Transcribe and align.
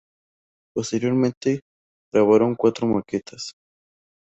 Posteriormente 0.73 1.61
grabaron 2.11 2.55
cuatro 2.55 2.87
maquetas. 2.87 3.53